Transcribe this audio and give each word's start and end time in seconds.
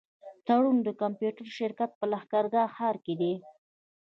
تړون 0.45 0.77
کمپيوټر 1.01 1.47
شرکت 1.57 1.91
په 1.99 2.05
لښکرګاه 2.11 2.71
ښار 2.75 2.95
کي 3.05 3.13
دی. 3.21 3.33